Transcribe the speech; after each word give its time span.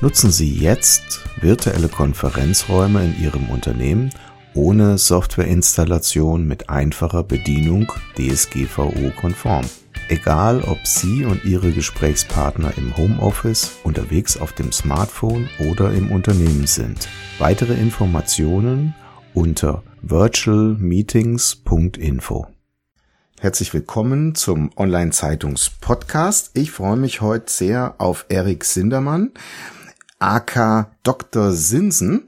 Nutzen 0.00 0.30
Sie 0.30 0.54
jetzt 0.54 1.24
virtuelle 1.40 1.88
Konferenzräume 1.88 3.04
in 3.04 3.20
Ihrem 3.20 3.50
Unternehmen 3.50 4.10
ohne 4.54 4.96
Softwareinstallation 4.96 6.46
mit 6.46 6.70
einfacher 6.70 7.24
Bedienung 7.24 7.92
DSGVO-konform. 8.16 9.64
Egal, 10.08 10.62
ob 10.62 10.86
Sie 10.86 11.24
und 11.24 11.44
Ihre 11.44 11.72
Gesprächspartner 11.72 12.74
im 12.76 12.96
Homeoffice, 12.96 13.72
unterwegs 13.82 14.36
auf 14.36 14.52
dem 14.52 14.70
Smartphone 14.70 15.48
oder 15.68 15.92
im 15.92 16.12
Unternehmen 16.12 16.68
sind. 16.68 17.08
Weitere 17.40 17.74
Informationen 17.74 18.94
unter 19.34 19.82
virtualmeetings.info. 20.02 22.46
Herzlich 23.40 23.72
willkommen 23.74 24.36
zum 24.36 24.70
Online-Zeitungs-Podcast. 24.76 26.52
Ich 26.54 26.70
freue 26.70 26.96
mich 26.96 27.20
heute 27.20 27.52
sehr 27.52 27.96
auf 27.98 28.26
Erik 28.28 28.64
Sindermann 28.64 29.32
aka 30.18 30.90
Dr. 31.02 31.52
Sinsen. 31.52 32.26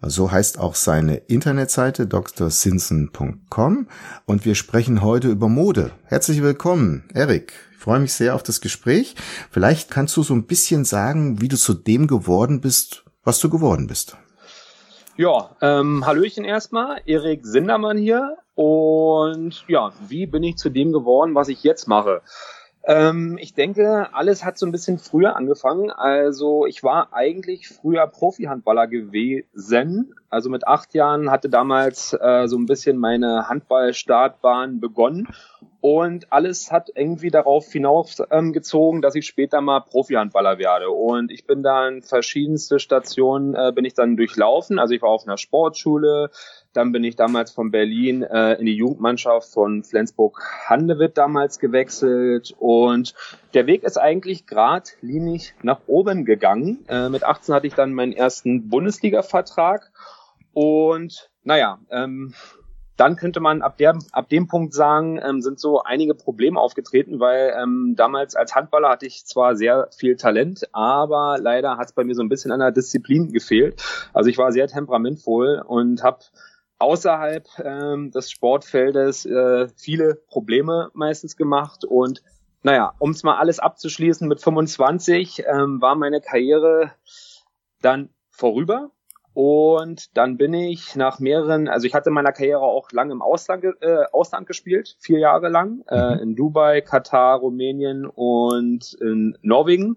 So 0.00 0.30
heißt 0.30 0.58
auch 0.58 0.74
seine 0.74 1.16
Internetseite 1.16 2.06
drsinsen.com 2.06 3.88
und 4.26 4.44
wir 4.44 4.54
sprechen 4.54 5.02
heute 5.02 5.28
über 5.28 5.48
Mode. 5.48 5.92
Herzlich 6.04 6.42
willkommen, 6.42 7.08
Erik. 7.14 7.54
Ich 7.72 7.78
freue 7.78 8.00
mich 8.00 8.12
sehr 8.12 8.34
auf 8.34 8.42
das 8.42 8.60
Gespräch. 8.60 9.14
Vielleicht 9.50 9.90
kannst 9.90 10.16
du 10.16 10.22
so 10.22 10.34
ein 10.34 10.46
bisschen 10.46 10.84
sagen, 10.84 11.40
wie 11.40 11.48
du 11.48 11.56
zu 11.56 11.72
dem 11.72 12.06
geworden 12.06 12.60
bist, 12.60 13.04
was 13.24 13.40
du 13.40 13.48
geworden 13.48 13.86
bist. 13.86 14.16
Ja, 15.16 15.56
ähm, 15.62 16.04
Hallöchen 16.04 16.44
erstmal, 16.44 17.00
Erik 17.06 17.46
Sindermann 17.46 17.96
hier. 17.96 18.36
Und 18.54 19.64
ja, 19.68 19.92
wie 20.08 20.26
bin 20.26 20.42
ich 20.42 20.56
zu 20.56 20.70
dem 20.70 20.92
geworden, 20.92 21.34
was 21.34 21.48
ich 21.48 21.62
jetzt 21.62 21.88
mache? 21.88 22.20
Ähm, 22.86 23.38
ich 23.40 23.54
denke, 23.54 24.08
alles 24.12 24.44
hat 24.44 24.58
so 24.58 24.66
ein 24.66 24.72
bisschen 24.72 24.98
früher 24.98 25.36
angefangen. 25.36 25.90
Also 25.90 26.66
ich 26.66 26.82
war 26.82 27.08
eigentlich 27.12 27.68
früher 27.68 28.06
Profi-Handballer 28.06 28.86
gewesen. 28.88 30.14
Also 30.28 30.50
mit 30.50 30.66
acht 30.66 30.92
Jahren 30.94 31.30
hatte 31.30 31.48
damals 31.48 32.12
äh, 32.12 32.46
so 32.46 32.58
ein 32.58 32.66
bisschen 32.66 32.98
meine 32.98 33.48
Handball-Startbahn 33.48 34.80
begonnen. 34.80 35.28
Und 35.86 36.32
alles 36.32 36.72
hat 36.72 36.90
irgendwie 36.94 37.28
darauf 37.28 37.70
hinausgezogen, 37.70 38.96
ähm, 38.96 39.02
dass 39.02 39.16
ich 39.16 39.26
später 39.26 39.60
mal 39.60 39.80
Profi-Handballer 39.80 40.56
werde. 40.56 40.88
Und 40.88 41.30
ich 41.30 41.46
bin 41.46 41.62
dann 41.62 42.00
verschiedenste 42.00 42.78
Stationen 42.78 43.54
äh, 43.54 43.70
bin 43.70 43.84
ich 43.84 43.92
dann 43.92 44.16
durchlaufen. 44.16 44.78
Also 44.78 44.94
ich 44.94 45.02
war 45.02 45.10
auf 45.10 45.26
einer 45.26 45.36
Sportschule, 45.36 46.30
dann 46.72 46.90
bin 46.92 47.04
ich 47.04 47.16
damals 47.16 47.52
von 47.52 47.70
Berlin 47.70 48.22
äh, 48.22 48.54
in 48.54 48.64
die 48.64 48.74
Jugendmannschaft 48.74 49.52
von 49.52 49.84
Flensburg-Handewitt 49.84 51.18
damals 51.18 51.58
gewechselt. 51.58 52.54
Und 52.58 53.12
der 53.52 53.66
Weg 53.66 53.82
ist 53.82 53.98
eigentlich 53.98 54.46
geradlinig 54.46 55.52
nach 55.60 55.80
oben 55.86 56.24
gegangen. 56.24 56.86
Äh, 56.88 57.10
mit 57.10 57.24
18 57.24 57.54
hatte 57.54 57.66
ich 57.66 57.74
dann 57.74 57.92
meinen 57.92 58.12
ersten 58.14 58.70
Bundesliga-Vertrag. 58.70 59.92
Und 60.54 61.28
naja, 61.42 61.78
ähm, 61.90 62.32
dann 62.96 63.16
könnte 63.16 63.40
man 63.40 63.62
ab, 63.62 63.76
der, 63.78 63.98
ab 64.12 64.28
dem 64.28 64.46
Punkt 64.46 64.72
sagen, 64.72 65.20
ähm, 65.22 65.40
sind 65.40 65.58
so 65.58 65.82
einige 65.82 66.14
Probleme 66.14 66.60
aufgetreten, 66.60 67.18
weil 67.18 67.54
ähm, 67.60 67.94
damals 67.96 68.36
als 68.36 68.54
Handballer 68.54 68.90
hatte 68.90 69.06
ich 69.06 69.26
zwar 69.26 69.56
sehr 69.56 69.88
viel 69.96 70.16
Talent, 70.16 70.68
aber 70.72 71.38
leider 71.40 71.76
hat 71.76 71.88
es 71.88 71.92
bei 71.92 72.04
mir 72.04 72.14
so 72.14 72.22
ein 72.22 72.28
bisschen 72.28 72.52
an 72.52 72.60
der 72.60 72.70
Disziplin 72.70 73.32
gefehlt. 73.32 73.82
Also 74.12 74.30
ich 74.30 74.38
war 74.38 74.52
sehr 74.52 74.68
temperamentvoll 74.68 75.62
und 75.66 76.02
habe 76.02 76.20
außerhalb 76.78 77.46
ähm, 77.64 78.10
des 78.10 78.30
Sportfeldes 78.30 79.26
äh, 79.26 79.68
viele 79.76 80.14
Probleme 80.14 80.90
meistens 80.94 81.36
gemacht 81.36 81.84
und 81.84 82.22
naja, 82.62 82.94
um 82.98 83.10
es 83.10 83.22
mal 83.22 83.36
alles 83.36 83.58
abzuschließen, 83.58 84.26
mit 84.26 84.40
25 84.40 85.44
ähm, 85.46 85.82
war 85.82 85.96
meine 85.96 86.22
Karriere 86.22 86.92
dann 87.82 88.08
vorüber 88.30 88.90
und 89.34 90.16
dann 90.16 90.36
bin 90.36 90.54
ich 90.54 90.94
nach 90.94 91.18
mehreren, 91.18 91.68
also 91.68 91.88
ich 91.88 91.94
hatte 91.94 92.10
in 92.10 92.14
meiner 92.14 92.32
Karriere 92.32 92.60
auch 92.60 92.92
lange 92.92 93.12
im 93.12 93.20
Ausland, 93.20 93.64
äh, 93.80 94.04
Ausland 94.12 94.46
gespielt, 94.46 94.96
vier 95.00 95.18
Jahre 95.18 95.48
lang, 95.48 95.82
äh, 95.88 96.14
mhm. 96.14 96.22
in 96.22 96.36
Dubai, 96.36 96.80
Katar, 96.80 97.40
Rumänien 97.40 98.06
und 98.06 98.96
in 99.00 99.36
Norwegen. 99.42 99.96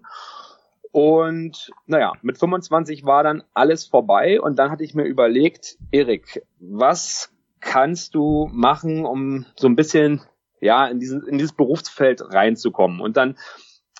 Und 0.90 1.70
naja, 1.86 2.14
mit 2.22 2.38
25 2.38 3.04
war 3.04 3.22
dann 3.22 3.44
alles 3.54 3.84
vorbei 3.86 4.40
und 4.40 4.58
dann 4.58 4.72
hatte 4.72 4.82
ich 4.82 4.96
mir 4.96 5.04
überlegt, 5.04 5.78
Erik, 5.92 6.42
was 6.58 7.32
kannst 7.60 8.16
du 8.16 8.48
machen, 8.52 9.04
um 9.04 9.46
so 9.56 9.68
ein 9.68 9.76
bisschen 9.76 10.20
ja 10.60 10.88
in 10.88 10.98
dieses, 10.98 11.22
in 11.24 11.38
dieses 11.38 11.52
Berufsfeld 11.52 12.22
reinzukommen? 12.22 13.00
Und 13.00 13.16
dann 13.16 13.36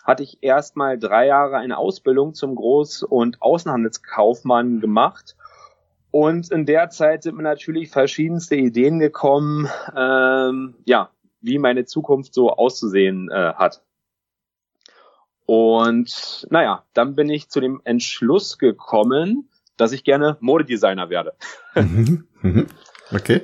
hatte 0.09 0.23
ich 0.23 0.39
erstmal 0.41 0.99
drei 0.99 1.27
Jahre 1.27 1.59
eine 1.59 1.77
Ausbildung 1.77 2.33
zum 2.33 2.55
Groß- 2.55 3.05
und 3.05 3.43
Außenhandelskaufmann 3.43 4.81
gemacht. 4.81 5.37
Und 6.11 6.51
in 6.51 6.65
der 6.65 6.89
Zeit 6.89 7.25
sind 7.25 7.37
mir 7.37 7.43
natürlich 7.43 7.91
verschiedenste 7.91 8.57
Ideen 8.57 9.01
gekommen, 9.01 9.69
ähm, 9.95 10.77
ja, 10.87 11.11
wie 11.43 11.59
meine 11.59 11.85
Zukunft 11.85 12.33
so 12.33 12.51
auszusehen 12.51 13.31
äh, 13.31 13.53
hat. 13.53 13.83
Und 15.45 16.47
naja, 16.49 16.85
dann 16.95 17.15
bin 17.15 17.29
ich 17.29 17.51
zu 17.51 17.61
dem 17.61 17.83
Entschluss 17.85 18.57
gekommen, 18.57 19.51
dass 19.77 19.93
ich 19.93 20.05
gerne 20.05 20.39
Modedesigner 20.41 21.11
werde. 21.11 21.35
Mhm, 21.75 22.27
mhm. 22.41 22.67
okay. 23.13 23.43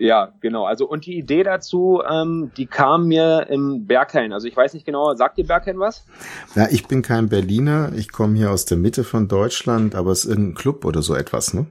Ja, 0.00 0.32
genau. 0.40 0.64
Also 0.64 0.88
und 0.88 1.06
die 1.06 1.18
Idee 1.18 1.42
dazu, 1.42 2.00
ähm, 2.08 2.52
die 2.56 2.66
kam 2.66 3.08
mir 3.08 3.48
im 3.50 3.86
Berghain. 3.86 4.32
Also 4.32 4.46
ich 4.46 4.56
weiß 4.56 4.74
nicht 4.74 4.86
genau, 4.86 5.12
sagt 5.14 5.38
dir 5.38 5.44
Berghain 5.44 5.80
was? 5.80 6.06
Ja, 6.54 6.68
ich 6.70 6.86
bin 6.86 7.02
kein 7.02 7.28
Berliner. 7.28 7.90
Ich 7.96 8.12
komme 8.12 8.36
hier 8.36 8.52
aus 8.52 8.64
der 8.64 8.78
Mitte 8.78 9.02
von 9.02 9.26
Deutschland, 9.26 9.96
aber 9.96 10.12
es 10.12 10.24
ist 10.24 10.30
irgendein 10.30 10.54
Club 10.54 10.84
oder 10.84 11.02
so 11.02 11.16
etwas, 11.16 11.52
ne? 11.52 11.66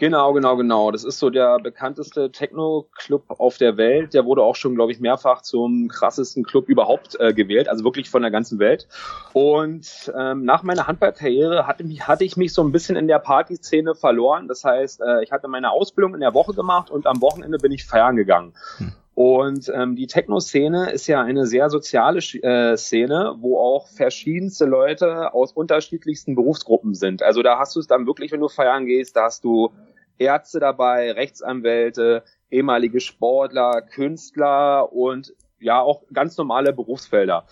Genau, 0.00 0.32
genau, 0.32 0.56
genau. 0.56 0.90
Das 0.90 1.04
ist 1.04 1.18
so 1.18 1.28
der 1.28 1.58
bekannteste 1.58 2.32
Techno-Club 2.32 3.24
auf 3.38 3.58
der 3.58 3.76
Welt. 3.76 4.14
Der 4.14 4.24
wurde 4.24 4.42
auch 4.42 4.56
schon, 4.56 4.74
glaube 4.74 4.92
ich, 4.92 4.98
mehrfach 4.98 5.42
zum 5.42 5.88
krassesten 5.88 6.42
Club 6.42 6.70
überhaupt 6.70 7.20
äh, 7.20 7.34
gewählt, 7.34 7.68
also 7.68 7.84
wirklich 7.84 8.08
von 8.08 8.22
der 8.22 8.30
ganzen 8.30 8.58
Welt. 8.58 8.88
Und 9.34 10.10
ähm, 10.18 10.46
nach 10.46 10.62
meiner 10.62 10.86
Handballkarriere 10.86 11.66
hatte, 11.66 11.84
mich, 11.84 12.08
hatte 12.08 12.24
ich 12.24 12.38
mich 12.38 12.54
so 12.54 12.64
ein 12.64 12.72
bisschen 12.72 12.96
in 12.96 13.08
der 13.08 13.18
Partyszene 13.18 13.94
verloren. 13.94 14.48
Das 14.48 14.64
heißt, 14.64 15.02
äh, 15.02 15.22
ich 15.22 15.32
hatte 15.32 15.48
meine 15.48 15.70
Ausbildung 15.70 16.14
in 16.14 16.20
der 16.20 16.32
Woche 16.32 16.54
gemacht 16.54 16.90
und 16.90 17.06
am 17.06 17.20
Wochenende 17.20 17.58
bin 17.58 17.70
ich 17.70 17.84
feiern 17.84 18.16
gegangen. 18.16 18.54
Hm. 18.78 18.92
Und 19.22 19.70
ähm, 19.74 19.96
die 19.96 20.06
Techno-Szene 20.06 20.92
ist 20.92 21.06
ja 21.06 21.20
eine 21.20 21.44
sehr 21.44 21.68
soziale 21.68 22.20
äh, 22.20 22.74
Szene, 22.78 23.34
wo 23.38 23.58
auch 23.58 23.86
verschiedenste 23.86 24.64
Leute 24.64 25.34
aus 25.34 25.52
unterschiedlichsten 25.52 26.34
Berufsgruppen 26.34 26.94
sind. 26.94 27.22
Also 27.22 27.42
da 27.42 27.58
hast 27.58 27.76
du 27.76 27.80
es 27.80 27.86
dann 27.86 28.06
wirklich, 28.06 28.32
wenn 28.32 28.40
du 28.40 28.48
feiern 28.48 28.86
gehst, 28.86 29.16
da 29.16 29.24
hast 29.24 29.44
du 29.44 29.72
Ärzte 30.16 30.58
dabei, 30.58 31.12
Rechtsanwälte, 31.12 32.22
ehemalige 32.50 33.00
Sportler, 33.00 33.82
Künstler 33.82 34.90
und 34.90 35.34
ja 35.58 35.82
auch 35.82 36.04
ganz 36.14 36.38
normale 36.38 36.72
Berufsfelder. 36.72 37.44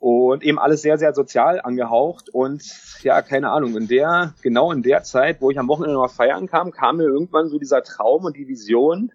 Und 0.00 0.42
eben 0.42 0.58
alles 0.58 0.82
sehr, 0.82 0.98
sehr 0.98 1.14
sozial 1.14 1.60
angehaucht. 1.60 2.30
Und 2.30 2.64
ja, 3.04 3.22
keine 3.22 3.50
Ahnung, 3.50 3.76
in 3.76 3.86
der, 3.86 4.34
genau 4.42 4.72
in 4.72 4.82
der 4.82 5.04
Zeit, 5.04 5.40
wo 5.40 5.52
ich 5.52 5.58
am 5.60 5.68
Wochenende 5.68 5.94
noch 5.94 6.10
feiern 6.10 6.48
kam, 6.48 6.72
kam 6.72 6.96
mir 6.96 7.04
irgendwann 7.04 7.48
so 7.48 7.60
dieser 7.60 7.84
Traum 7.84 8.24
und 8.24 8.36
die 8.36 8.48
Vision, 8.48 9.12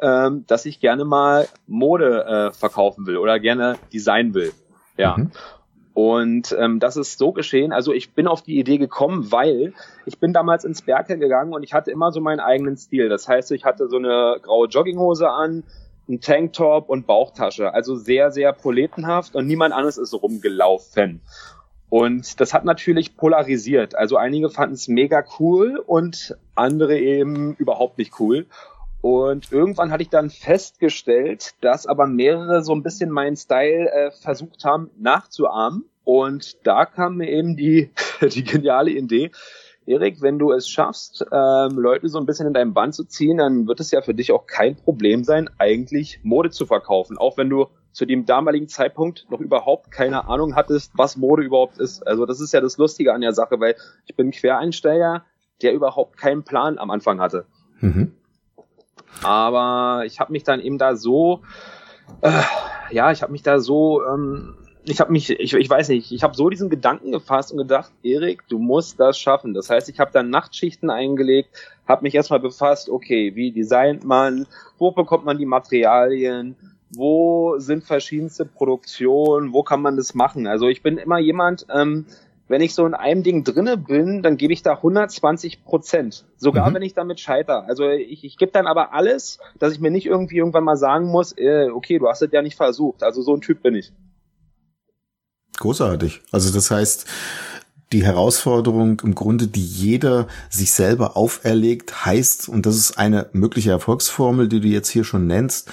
ähm, 0.00 0.44
dass 0.46 0.66
ich 0.66 0.80
gerne 0.80 1.04
mal 1.04 1.48
Mode 1.66 2.24
äh, 2.24 2.52
verkaufen 2.52 3.06
will 3.06 3.16
oder 3.16 3.38
gerne 3.38 3.76
designen 3.92 4.34
will. 4.34 4.52
Ja. 4.96 5.16
Mhm. 5.16 5.30
Und 5.94 6.56
ähm, 6.58 6.80
das 6.80 6.96
ist 6.96 7.18
so 7.18 7.30
geschehen. 7.30 7.72
Also 7.72 7.92
ich 7.92 8.14
bin 8.14 8.26
auf 8.26 8.42
die 8.42 8.58
Idee 8.58 8.78
gekommen, 8.78 9.30
weil 9.30 9.74
ich 10.06 10.18
bin 10.18 10.32
damals 10.32 10.64
ins 10.64 10.82
Berke 10.82 11.18
gegangen 11.18 11.54
und 11.54 11.62
ich 11.62 11.72
hatte 11.72 11.92
immer 11.92 12.10
so 12.10 12.20
meinen 12.20 12.40
eigenen 12.40 12.76
Stil. 12.76 13.08
Das 13.08 13.28
heißt, 13.28 13.52
ich 13.52 13.64
hatte 13.64 13.88
so 13.88 13.96
eine 13.96 14.38
graue 14.42 14.66
Jogginghose 14.66 15.30
an, 15.30 15.62
ein 16.08 16.20
Tanktop 16.20 16.88
und 16.88 17.06
Bauchtasche. 17.06 17.72
Also 17.72 17.94
sehr, 17.94 18.32
sehr 18.32 18.52
proletenhaft 18.52 19.36
und 19.36 19.46
niemand 19.46 19.72
anderes 19.72 19.96
ist 19.96 20.12
rumgelaufen. 20.14 21.20
Und 21.90 22.40
das 22.40 22.52
hat 22.52 22.64
natürlich 22.64 23.16
polarisiert. 23.16 23.94
Also 23.94 24.16
einige 24.16 24.50
fanden 24.50 24.74
es 24.74 24.88
mega 24.88 25.24
cool 25.38 25.80
und 25.86 26.36
andere 26.56 26.98
eben 26.98 27.54
überhaupt 27.54 27.98
nicht 27.98 28.18
cool. 28.18 28.46
Und 29.04 29.52
irgendwann 29.52 29.90
hatte 29.90 30.02
ich 30.02 30.08
dann 30.08 30.30
festgestellt, 30.30 31.56
dass 31.60 31.86
aber 31.86 32.06
mehrere 32.06 32.64
so 32.64 32.74
ein 32.74 32.82
bisschen 32.82 33.10
meinen 33.10 33.36
Style 33.36 33.92
äh, 33.92 34.10
versucht 34.10 34.64
haben 34.64 34.88
nachzuahmen. 34.98 35.84
Und 36.04 36.66
da 36.66 36.86
kam 36.86 37.18
mir 37.18 37.28
eben 37.28 37.54
die 37.54 37.90
die 38.22 38.44
geniale 38.44 38.92
Idee. 38.92 39.30
Erik, 39.84 40.22
wenn 40.22 40.38
du 40.38 40.52
es 40.52 40.70
schaffst, 40.70 41.22
ähm, 41.30 41.78
Leute 41.78 42.08
so 42.08 42.18
ein 42.18 42.24
bisschen 42.24 42.46
in 42.46 42.54
deinem 42.54 42.72
Band 42.72 42.94
zu 42.94 43.04
ziehen, 43.04 43.36
dann 43.36 43.66
wird 43.66 43.78
es 43.80 43.90
ja 43.90 44.00
für 44.00 44.14
dich 44.14 44.32
auch 44.32 44.46
kein 44.46 44.74
Problem 44.74 45.22
sein, 45.22 45.50
eigentlich 45.58 46.20
Mode 46.22 46.50
zu 46.50 46.64
verkaufen. 46.64 47.18
Auch 47.18 47.36
wenn 47.36 47.50
du 47.50 47.66
zu 47.92 48.06
dem 48.06 48.24
damaligen 48.24 48.68
Zeitpunkt 48.68 49.26
noch 49.28 49.40
überhaupt 49.40 49.90
keine 49.90 50.28
Ahnung 50.28 50.56
hattest, 50.56 50.92
was 50.94 51.18
Mode 51.18 51.42
überhaupt 51.42 51.76
ist. 51.76 52.06
Also 52.06 52.24
das 52.24 52.40
ist 52.40 52.54
ja 52.54 52.62
das 52.62 52.78
Lustige 52.78 53.12
an 53.12 53.20
der 53.20 53.34
Sache, 53.34 53.60
weil 53.60 53.76
ich 54.06 54.16
bin 54.16 54.30
Quereinsteiger, 54.30 55.26
der 55.60 55.74
überhaupt 55.74 56.16
keinen 56.16 56.42
Plan 56.42 56.78
am 56.78 56.90
Anfang 56.90 57.20
hatte. 57.20 57.44
Mhm. 57.80 58.14
Aber 59.22 60.02
ich 60.04 60.20
habe 60.20 60.32
mich 60.32 60.44
dann 60.44 60.60
eben 60.60 60.78
da 60.78 60.96
so, 60.96 61.40
äh, 62.20 62.42
ja, 62.90 63.12
ich 63.12 63.22
habe 63.22 63.32
mich 63.32 63.42
da 63.42 63.60
so 63.60 64.04
ähm, 64.04 64.54
ich 64.86 65.00
habe 65.00 65.12
mich, 65.12 65.30
ich, 65.30 65.54
ich 65.54 65.70
weiß 65.70 65.88
nicht, 65.88 66.12
ich 66.12 66.22
habe 66.22 66.34
so 66.34 66.50
diesen 66.50 66.68
Gedanken 66.68 67.12
gefasst 67.12 67.52
und 67.52 67.58
gedacht, 67.58 67.90
Erik, 68.02 68.46
du 68.48 68.58
musst 68.58 69.00
das 69.00 69.18
schaffen. 69.18 69.54
Das 69.54 69.70
heißt, 69.70 69.88
ich 69.88 69.98
habe 69.98 70.10
dann 70.12 70.30
Nachtschichten 70.30 70.90
eingelegt, 70.90 71.48
habe 71.88 72.02
mich 72.02 72.14
erstmal 72.14 72.40
befasst, 72.40 72.90
okay, 72.90 73.34
wie 73.34 73.50
designt 73.50 74.04
man, 74.04 74.46
wo 74.78 74.90
bekommt 74.90 75.24
man 75.24 75.38
die 75.38 75.46
Materialien, 75.46 76.56
wo 76.94 77.58
sind 77.58 77.84
verschiedenste 77.84 78.44
Produktionen, 78.44 79.52
wo 79.52 79.62
kann 79.62 79.80
man 79.80 79.96
das 79.96 80.14
machen. 80.14 80.46
Also 80.46 80.68
ich 80.68 80.82
bin 80.82 80.98
immer 80.98 81.18
jemand, 81.18 81.66
ähm, 81.74 82.06
wenn 82.48 82.60
ich 82.60 82.74
so 82.74 82.84
in 82.84 82.94
einem 82.94 83.22
Ding 83.22 83.44
drinne 83.44 83.76
bin, 83.76 84.22
dann 84.22 84.36
gebe 84.36 84.52
ich 84.52 84.62
da 84.62 84.74
120 84.74 85.64
Prozent, 85.64 86.26
sogar 86.36 86.68
mhm. 86.68 86.74
wenn 86.74 86.82
ich 86.82 86.94
damit 86.94 87.20
scheiter. 87.20 87.64
Also 87.66 87.88
ich, 87.88 88.24
ich 88.24 88.36
gebe 88.36 88.52
dann 88.52 88.66
aber 88.66 88.92
alles, 88.92 89.38
dass 89.58 89.72
ich 89.72 89.80
mir 89.80 89.90
nicht 89.90 90.06
irgendwie 90.06 90.36
irgendwann 90.36 90.64
mal 90.64 90.76
sagen 90.76 91.06
muss, 91.06 91.32
äh, 91.36 91.68
okay, 91.72 91.98
du 91.98 92.08
hast 92.08 92.22
es 92.22 92.32
ja 92.32 92.42
nicht 92.42 92.56
versucht. 92.56 93.02
Also 93.02 93.22
so 93.22 93.34
ein 93.34 93.40
Typ 93.40 93.62
bin 93.62 93.74
ich. 93.74 93.92
Großartig. 95.58 96.22
Also 96.32 96.52
das 96.52 96.70
heißt, 96.70 97.06
die 97.92 98.04
Herausforderung 98.04 99.00
im 99.00 99.14
Grunde, 99.14 99.46
die 99.46 99.64
jeder 99.64 100.26
sich 100.50 100.72
selber 100.72 101.16
auferlegt, 101.16 102.04
heißt, 102.04 102.48
und 102.48 102.66
das 102.66 102.76
ist 102.76 102.98
eine 102.98 103.28
mögliche 103.32 103.70
Erfolgsformel, 103.70 104.48
die 104.48 104.60
du 104.60 104.68
jetzt 104.68 104.88
hier 104.88 105.04
schon 105.04 105.26
nennst, 105.26 105.70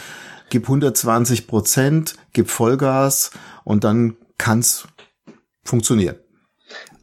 gib 0.49 0.63
120 0.63 1.47
Prozent, 1.47 2.15
gib 2.33 2.49
Vollgas 2.49 3.31
und 3.63 3.83
dann 3.83 4.17
kann's 4.37 4.87
funktionieren. 5.63 6.15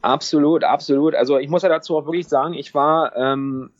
Absolut, 0.01 0.63
absolut. 0.63 1.15
Also 1.15 1.37
ich 1.37 1.49
muss 1.49 1.63
ja 1.63 1.69
dazu 1.69 1.97
auch 1.97 2.05
wirklich 2.05 2.27
sagen, 2.27 2.53
ich 2.53 2.73
war 2.73 3.15
ähm, 3.15 3.71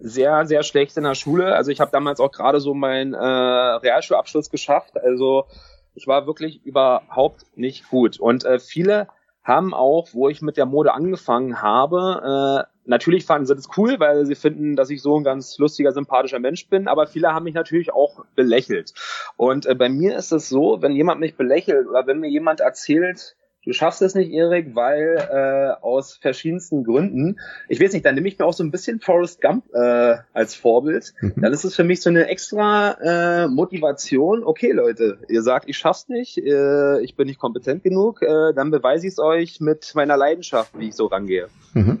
sehr, 0.00 0.46
sehr 0.46 0.62
schlecht 0.62 0.96
in 0.96 1.04
der 1.04 1.14
Schule. 1.14 1.54
Also 1.54 1.70
ich 1.70 1.80
habe 1.80 1.90
damals 1.90 2.20
auch 2.20 2.32
gerade 2.32 2.60
so 2.60 2.74
meinen 2.74 3.14
äh, 3.14 3.18
Realschulabschluss 3.18 4.50
geschafft. 4.50 4.96
Also 4.96 5.46
ich 5.94 6.06
war 6.06 6.26
wirklich 6.26 6.64
überhaupt 6.64 7.44
nicht 7.56 7.88
gut. 7.90 8.18
Und 8.18 8.44
äh, 8.44 8.58
viele 8.58 9.08
haben 9.42 9.74
auch, 9.74 10.08
wo 10.12 10.28
ich 10.28 10.42
mit 10.42 10.56
der 10.56 10.66
Mode 10.66 10.92
angefangen 10.92 11.62
habe, 11.62 12.66
äh, 12.66 12.70
natürlich 12.84 13.24
fanden 13.24 13.46
sie 13.46 13.54
das 13.54 13.68
cool, 13.76 13.98
weil 13.98 14.26
sie 14.26 14.34
finden, 14.34 14.76
dass 14.76 14.90
ich 14.90 15.02
so 15.02 15.18
ein 15.18 15.24
ganz 15.24 15.56
lustiger, 15.58 15.92
sympathischer 15.92 16.38
Mensch 16.38 16.68
bin, 16.68 16.88
aber 16.88 17.06
viele 17.06 17.32
haben 17.32 17.44
mich 17.44 17.54
natürlich 17.54 17.92
auch 17.92 18.24
belächelt. 18.34 18.92
Und 19.36 19.66
äh, 19.66 19.74
bei 19.74 19.88
mir 19.88 20.16
ist 20.16 20.32
es 20.32 20.48
so, 20.48 20.82
wenn 20.82 20.92
jemand 20.92 21.20
mich 21.20 21.36
belächelt 21.36 21.88
oder 21.88 22.06
wenn 22.06 22.20
mir 22.20 22.28
jemand 22.28 22.60
erzählt, 22.60 23.36
du 23.64 23.72
schaffst 23.72 24.02
es 24.02 24.14
nicht, 24.14 24.32
Erik, 24.32 24.74
weil 24.74 25.16
äh, 25.16 25.82
aus 25.82 26.14
verschiedensten 26.14 26.84
Gründen, 26.84 27.38
ich 27.68 27.80
weiß 27.80 27.92
nicht, 27.92 28.04
dann 28.04 28.14
nehme 28.14 28.28
ich 28.28 28.38
mir 28.38 28.44
auch 28.44 28.52
so 28.52 28.64
ein 28.64 28.70
bisschen 28.70 29.00
Forrest 29.00 29.40
Gump 29.40 29.64
äh, 29.74 30.16
als 30.32 30.54
Vorbild. 30.54 31.12
Mhm. 31.20 31.34
Dann 31.36 31.52
ist 31.52 31.64
es 31.64 31.74
für 31.74 31.84
mich 31.84 32.00
so 32.00 32.10
eine 32.10 32.26
extra 32.26 33.44
äh, 33.44 33.48
Motivation. 33.48 34.44
Okay, 34.44 34.72
Leute, 34.72 35.18
ihr 35.28 35.42
sagt, 35.42 35.68
ich 35.68 35.78
schaff's 35.78 36.08
nicht, 36.08 36.38
äh, 36.38 37.00
ich 37.00 37.16
bin 37.16 37.26
nicht 37.26 37.40
kompetent 37.40 37.82
genug, 37.82 38.22
äh, 38.22 38.52
dann 38.54 38.70
beweise 38.70 39.06
ich 39.06 39.14
es 39.14 39.18
euch 39.18 39.60
mit 39.60 39.94
meiner 39.94 40.16
Leidenschaft, 40.16 40.78
wie 40.78 40.88
ich 40.88 40.94
so 40.94 41.06
rangehe. 41.06 41.48
Mhm. 41.74 42.00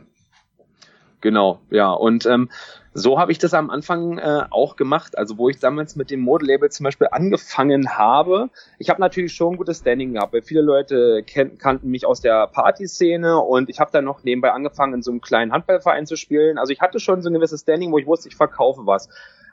Genau, 1.20 1.60
ja. 1.70 1.92
Und 1.92 2.26
ähm, 2.26 2.48
so 2.92 3.18
habe 3.18 3.30
ich 3.30 3.38
das 3.38 3.54
am 3.54 3.70
Anfang 3.70 4.18
äh, 4.18 4.44
auch 4.50 4.76
gemacht. 4.76 5.16
Also 5.16 5.38
wo 5.38 5.48
ich 5.48 5.58
damals 5.58 5.96
mit 5.96 6.10
dem 6.10 6.20
Modelabel 6.20 6.70
zum 6.70 6.84
Beispiel 6.84 7.08
angefangen 7.10 7.96
habe. 7.96 8.50
Ich 8.78 8.90
habe 8.90 9.00
natürlich 9.00 9.32
schon 9.32 9.54
ein 9.54 9.56
gutes 9.56 9.78
Standing 9.78 10.14
gehabt, 10.14 10.32
weil 10.32 10.42
viele 10.42 10.62
Leute 10.62 11.24
kannten 11.58 11.90
mich 11.90 12.04
aus 12.04 12.20
der 12.20 12.48
Partyszene 12.48 13.38
und 13.38 13.70
ich 13.70 13.78
habe 13.78 13.90
dann 13.92 14.04
noch 14.04 14.24
nebenbei 14.24 14.50
angefangen, 14.50 14.94
in 14.94 15.02
so 15.02 15.10
einem 15.12 15.20
kleinen 15.20 15.52
Handballverein 15.52 16.06
zu 16.06 16.16
spielen. 16.16 16.58
Also 16.58 16.72
ich 16.72 16.80
hatte 16.80 16.98
schon 16.98 17.22
so 17.22 17.30
ein 17.30 17.34
gewisses 17.34 17.60
Standing, 17.60 17.92
wo 17.92 17.98
ich 17.98 18.06
wusste, 18.06 18.28
ich 18.28 18.36
verkaufe 18.36 18.86
was. 18.86 19.08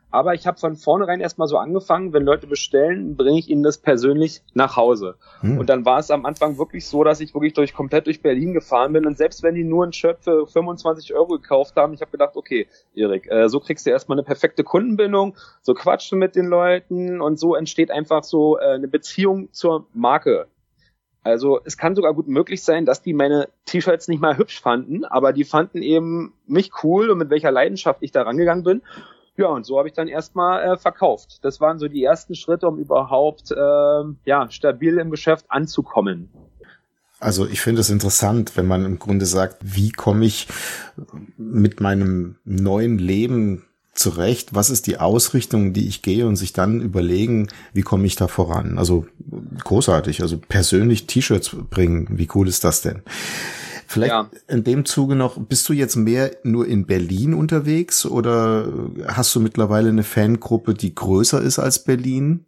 Aber 0.09 0.33
ich 0.33 0.47
habe 0.47 0.57
von 0.57 0.75
vornherein 0.75 1.19
erstmal 1.19 1.47
so 1.47 1.57
angefangen, 1.57 2.13
wenn 2.13 2.23
Leute 2.23 2.47
bestellen, 2.47 3.17
bringe 3.17 3.39
ich 3.39 3.49
ihnen 3.49 3.63
das 3.63 3.77
persönlich 3.77 4.41
nach 4.53 4.77
Hause. 4.77 5.15
Hm. 5.41 5.57
Und 5.57 5.69
dann 5.69 5.83
war 5.85 5.99
es 5.99 6.09
am 6.11 6.25
Anfang 6.25 6.57
wirklich 6.57 6.87
so, 6.87 7.03
dass 7.03 7.19
ich 7.19 7.33
wirklich 7.33 7.53
durch 7.53 7.73
komplett 7.73 8.05
durch 8.05 8.21
Berlin 8.21 8.53
gefahren 8.53 8.93
bin. 8.93 9.05
Und 9.05 9.17
selbst 9.17 9.43
wenn 9.43 9.55
die 9.55 9.65
nur 9.65 9.85
ein 9.85 9.91
Shirt 9.91 10.19
für 10.21 10.47
25 10.47 11.13
Euro 11.13 11.27
gekauft 11.39 11.75
haben, 11.75 11.93
ich 11.93 12.01
habe 12.01 12.11
gedacht, 12.11 12.35
okay, 12.35 12.67
Erik, 12.95 13.29
äh, 13.29 13.49
so 13.49 13.59
kriegst 13.59 13.85
du 13.85 13.89
erstmal 13.89 14.17
eine 14.17 14.23
perfekte 14.23 14.63
Kundenbindung, 14.63 15.35
so 15.61 15.73
quatschen 15.73 16.19
mit 16.19 16.35
den 16.35 16.45
Leuten 16.45 17.19
und 17.19 17.37
so 17.37 17.55
entsteht 17.55 17.91
einfach 17.91 18.23
so 18.23 18.57
äh, 18.57 18.75
eine 18.75 18.87
Beziehung 18.87 19.51
zur 19.51 19.87
Marke. 19.93 20.47
Also 21.27 21.59
es 21.65 21.77
kann 21.77 21.93
sogar 21.93 22.13
gut 22.13 22.29
möglich 22.29 22.63
sein, 22.63 22.85
dass 22.85 23.01
die 23.01 23.11
meine 23.11 23.49
T-Shirts 23.65 24.07
nicht 24.07 24.21
mal 24.21 24.37
hübsch 24.37 24.61
fanden, 24.61 25.03
aber 25.03 25.33
die 25.33 25.43
fanden 25.43 25.81
eben 25.81 26.33
mich 26.45 26.71
cool 26.83 27.09
und 27.09 27.17
mit 27.17 27.29
welcher 27.29 27.51
Leidenschaft 27.51 28.01
ich 28.01 28.13
da 28.13 28.21
rangegangen 28.21 28.63
bin. 28.63 28.81
Ja, 29.37 29.47
und 29.47 29.65
so 29.65 29.77
habe 29.77 29.87
ich 29.87 29.93
dann 29.93 30.07
erstmal 30.07 30.63
äh, 30.63 30.77
verkauft. 30.77 31.39
Das 31.43 31.61
waren 31.61 31.77
so 31.77 31.87
die 31.87 32.03
ersten 32.03 32.33
Schritte, 32.33 32.67
um 32.67 32.79
überhaupt 32.79 33.51
äh, 33.51 34.03
ja, 34.25 34.49
stabil 34.49 34.97
im 34.97 35.11
Geschäft 35.11 35.45
anzukommen. 35.49 36.29
Also 37.19 37.47
ich 37.47 37.61
finde 37.61 37.81
es 37.81 37.89
interessant, 37.89 38.57
wenn 38.57 38.67
man 38.67 38.83
im 38.83 38.99
Grunde 38.99 39.25
sagt, 39.25 39.57
wie 39.61 39.91
komme 39.91 40.25
ich 40.25 40.47
mit 41.37 41.81
meinem 41.81 42.37
neuen 42.45 42.97
Leben 42.97 43.63
zurecht, 43.93 44.53
was 44.53 44.69
ist 44.69 44.87
die 44.87 44.99
Ausrichtung, 44.99 45.73
die 45.73 45.87
ich 45.87 46.01
gehe 46.01 46.27
und 46.27 46.35
sich 46.35 46.53
dann 46.53 46.81
überlegen, 46.81 47.47
wie 47.73 47.81
komme 47.81 48.05
ich 48.05 48.15
da 48.15 48.27
voran. 48.27 48.77
Also 48.77 49.07
großartig, 49.63 50.21
also 50.21 50.37
persönlich 50.37 51.07
T-Shirts 51.07 51.55
bringen, 51.69 52.07
wie 52.11 52.29
cool 52.35 52.47
ist 52.47 52.63
das 52.63 52.81
denn? 52.81 53.01
Vielleicht 53.87 54.11
ja. 54.11 54.29
in 54.47 54.63
dem 54.63 54.85
Zuge 54.85 55.15
noch, 55.15 55.37
bist 55.37 55.67
du 55.69 55.73
jetzt 55.73 55.95
mehr 55.95 56.31
nur 56.43 56.67
in 56.67 56.85
Berlin 56.85 57.33
unterwegs 57.33 58.05
oder 58.05 58.67
hast 59.07 59.33
du 59.33 59.39
mittlerweile 59.39 59.89
eine 59.89 60.03
Fangruppe, 60.03 60.73
die 60.73 60.93
größer 60.93 61.41
ist 61.41 61.57
als 61.57 61.83
Berlin? 61.83 62.45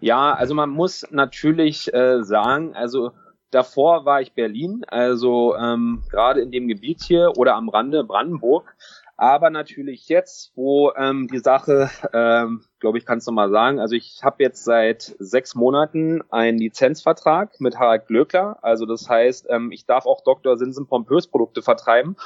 Ja, 0.00 0.32
also 0.32 0.54
man 0.54 0.70
muss 0.70 1.04
natürlich 1.10 1.92
äh, 1.92 2.22
sagen, 2.22 2.74
also 2.74 3.10
davor 3.50 4.04
war 4.04 4.20
ich 4.20 4.32
Berlin, 4.32 4.84
also 4.86 5.56
ähm, 5.56 6.02
gerade 6.10 6.40
in 6.40 6.52
dem 6.52 6.68
Gebiet 6.68 7.02
hier 7.02 7.32
oder 7.36 7.56
am 7.56 7.68
Rande 7.68 8.04
Brandenburg. 8.04 8.76
Aber 9.18 9.48
natürlich 9.48 10.08
jetzt, 10.08 10.52
wo 10.56 10.92
ähm, 10.92 11.26
die 11.28 11.38
Sache, 11.38 11.90
ähm, 12.12 12.64
glaube 12.80 12.98
ich, 12.98 13.06
kannst 13.06 13.26
du 13.26 13.32
mal 13.32 13.50
sagen, 13.50 13.80
also 13.80 13.94
ich 13.94 14.20
habe 14.22 14.42
jetzt 14.42 14.64
seit 14.64 15.14
sechs 15.18 15.54
Monaten 15.54 16.22
einen 16.30 16.58
Lizenzvertrag 16.58 17.58
mit 17.60 17.78
Harald 17.78 18.06
Glöckler. 18.08 18.58
Also 18.60 18.84
das 18.84 19.08
heißt, 19.08 19.46
ähm, 19.48 19.72
ich 19.72 19.86
darf 19.86 20.04
auch 20.04 20.22
Dr. 20.22 20.58
Sinsen 20.58 20.86
Pompös 20.86 21.28
Produkte 21.28 21.62
vertreiben. 21.62 22.16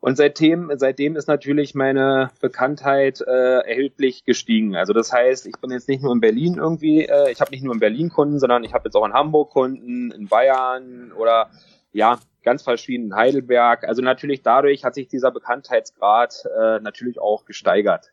Und 0.00 0.16
seitdem, 0.16 0.70
seitdem 0.76 1.16
ist 1.16 1.26
natürlich 1.26 1.74
meine 1.74 2.30
Bekanntheit 2.40 3.20
äh, 3.20 3.58
erheblich 3.68 4.24
gestiegen. 4.24 4.76
Also 4.76 4.92
das 4.92 5.12
heißt, 5.12 5.46
ich 5.48 5.56
bin 5.60 5.72
jetzt 5.72 5.88
nicht 5.88 6.04
nur 6.04 6.12
in 6.12 6.20
Berlin 6.20 6.54
irgendwie, 6.54 7.04
äh, 7.04 7.32
ich 7.32 7.40
habe 7.40 7.50
nicht 7.50 7.64
nur 7.64 7.74
in 7.74 7.80
Berlin 7.80 8.10
Kunden, 8.10 8.38
sondern 8.38 8.62
ich 8.62 8.74
habe 8.74 8.84
jetzt 8.84 8.94
auch 8.94 9.04
in 9.04 9.12
Hamburg 9.12 9.50
Kunden, 9.50 10.12
in 10.12 10.28
Bayern 10.28 11.10
oder 11.10 11.50
ja, 11.92 12.20
ganz 12.48 12.62
verschieden 12.62 13.14
Heidelberg. 13.14 13.84
Also 13.84 14.00
natürlich 14.00 14.42
dadurch 14.42 14.82
hat 14.82 14.94
sich 14.94 15.06
dieser 15.06 15.30
Bekanntheitsgrad 15.30 16.44
äh, 16.58 16.80
natürlich 16.80 17.20
auch 17.20 17.44
gesteigert. 17.44 18.10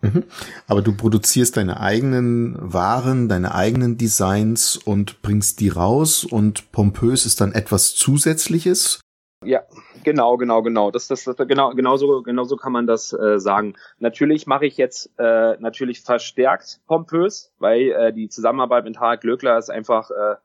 Mhm. 0.00 0.24
Aber 0.66 0.80
du 0.80 0.96
produzierst 0.96 1.58
deine 1.58 1.78
eigenen 1.78 2.56
Waren, 2.58 3.28
deine 3.28 3.54
eigenen 3.54 3.98
Designs 3.98 4.78
und 4.78 5.20
bringst 5.20 5.60
die 5.60 5.68
raus 5.68 6.24
und 6.24 6.72
pompös 6.72 7.26
ist 7.26 7.42
dann 7.42 7.52
etwas 7.52 7.94
Zusätzliches? 7.94 9.00
Ja, 9.44 9.60
genau, 10.02 10.38
genau, 10.38 10.62
genau. 10.62 10.90
Das, 10.90 11.08
das, 11.08 11.24
das 11.24 11.36
genau, 11.36 11.74
genauso, 11.74 12.22
genauso 12.22 12.56
kann 12.56 12.72
man 12.72 12.86
das 12.86 13.12
äh, 13.12 13.38
sagen. 13.38 13.74
Natürlich 13.98 14.46
mache 14.46 14.64
ich 14.64 14.78
jetzt 14.78 15.10
äh, 15.18 15.56
natürlich 15.58 16.00
verstärkt 16.00 16.80
pompös, 16.86 17.52
weil 17.58 17.90
äh, 17.90 18.12
die 18.14 18.30
Zusammenarbeit 18.30 18.84
mit 18.84 18.98
Harald 18.98 19.20
Glöckler 19.20 19.58
ist 19.58 19.70
einfach 19.70 20.10
äh, 20.10 20.36